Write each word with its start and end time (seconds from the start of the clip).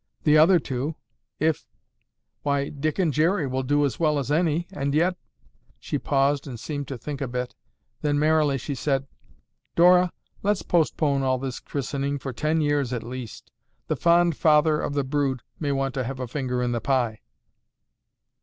The 0.23 0.35
other 0.35 0.57
two—if—why, 0.57 2.69
Dick 2.69 2.97
and 2.97 3.13
Jerry 3.13 3.45
will 3.45 3.61
do 3.61 3.85
as 3.85 3.99
well 3.99 4.17
as 4.17 4.31
any, 4.31 4.65
and 4.73 4.95
yet," 4.95 5.15
she 5.77 5.99
paused 5.99 6.47
and 6.47 6.59
seemed 6.59 6.87
to 6.87 6.97
think 6.97 7.21
a 7.21 7.27
bit, 7.27 7.53
then 8.01 8.17
merrily 8.17 8.57
she 8.57 8.73
said, 8.73 9.05
"Dora, 9.75 10.11
let's 10.41 10.63
postpone 10.63 11.21
all 11.21 11.37
this 11.37 11.59
christening 11.59 12.17
for 12.17 12.33
ten 12.33 12.61
years 12.61 12.91
at 12.91 13.03
least. 13.03 13.51
The 13.85 13.95
fond 13.95 14.35
father 14.35 14.81
of 14.81 14.95
the 14.95 15.03
brood 15.03 15.43
may 15.59 15.71
want 15.71 15.93
to 15.93 16.03
have 16.03 16.19
a 16.19 16.27
finger 16.27 16.63
in 16.63 16.71
the 16.71 16.81
pie." 16.81 17.19